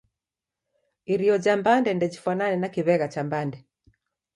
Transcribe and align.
Irio 1.15 1.35
ja 1.49 1.55
mbande 1.61 1.91
ndejifwanane 1.95 2.57
na 2.59 2.67
kiw'egha 2.73 3.07
cha 3.13 3.21
mbande. 3.27 3.57